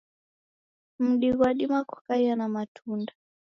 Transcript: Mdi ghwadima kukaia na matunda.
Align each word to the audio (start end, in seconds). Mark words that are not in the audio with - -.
Mdi 1.05 1.29
ghwadima 1.35 1.79
kukaia 1.89 2.33
na 2.35 2.47
matunda. 2.53 3.13